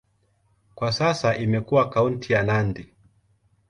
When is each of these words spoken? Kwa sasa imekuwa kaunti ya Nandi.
Kwa 0.75 0.91
sasa 0.91 1.37
imekuwa 1.37 1.89
kaunti 1.89 2.33
ya 2.33 2.43
Nandi. 2.43 2.93